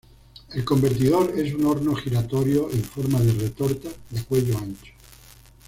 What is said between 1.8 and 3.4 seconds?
giratorio en forma de